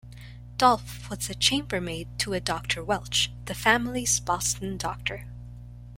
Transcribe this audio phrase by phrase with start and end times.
[0.57, 5.27] Dolph was the chamber maid to a Doctor Welch, the family's Boston doctor.